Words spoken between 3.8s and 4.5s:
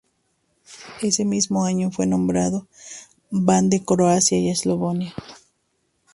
Croacia y